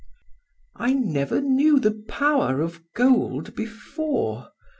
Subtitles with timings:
[0.77, 4.47] "I never knew the power of gold before.